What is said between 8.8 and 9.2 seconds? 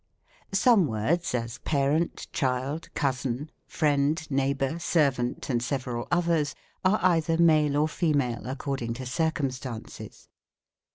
to